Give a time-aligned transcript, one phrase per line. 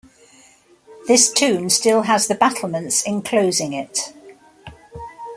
[1.07, 4.11] This tomb still has the battlements enclosing it.